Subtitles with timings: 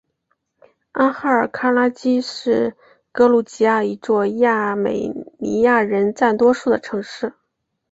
[0.93, 2.75] 阿哈尔卡拉基是
[3.11, 7.33] 格鲁吉亚一座亚美尼亚人占多数的城市。